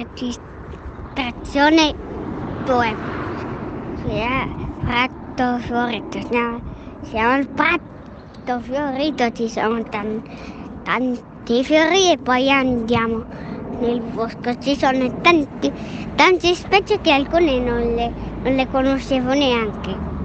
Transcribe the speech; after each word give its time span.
registrazione 0.00 1.94
2. 2.64 2.96
Si 4.00 4.08
è 4.08 4.46
fatto 4.84 5.58
Fiorito. 5.58 6.20
Siamo, 6.26 6.62
siamo 7.02 7.32
al 7.32 7.48
Prato 7.48 8.60
Fiorito, 8.60 9.30
ci 9.32 9.48
sono 9.48 9.82
tan- 9.84 10.22
tanti 10.82 11.64
fiori 11.64 12.10
e 12.12 12.18
poi 12.18 12.50
andiamo 12.50 13.24
nel 13.78 14.00
bosco. 14.00 14.54
Ci 14.56 14.76
sono 14.76 15.10
tanti, 15.20 15.70
tante 16.14 16.54
specie 16.54 17.00
che 17.00 17.12
alcune 17.12 17.58
non 17.60 17.94
le, 17.94 18.12
non 18.42 18.54
le 18.54 18.66
conoscevo 18.66 19.32
neanche. 19.34 20.19